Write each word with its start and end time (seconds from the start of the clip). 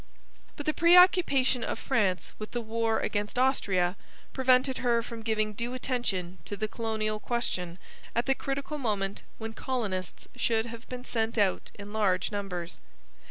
But 0.55 0.65
the 0.65 0.73
preoccupation 0.73 1.63
of 1.63 1.77
France 1.77 2.31
with 2.39 2.53
the 2.53 2.59
war 2.61 3.01
against 3.01 3.37
Austria 3.37 3.95
prevented 4.33 4.79
her 4.79 5.03
from 5.03 5.21
giving 5.21 5.53
due 5.53 5.75
attention 5.75 6.39
to 6.45 6.57
the 6.57 6.67
colonial 6.67 7.19
question 7.19 7.77
at 8.15 8.25
the 8.25 8.33
critical 8.33 8.79
moment 8.79 9.21
when 9.37 9.53
colonists 9.53 10.27
should 10.35 10.65
have 10.65 10.89
been 10.89 11.05
sent 11.05 11.37
out 11.37 11.69
in 11.75 11.93
large 11.93 12.31
numbers. 12.31 12.79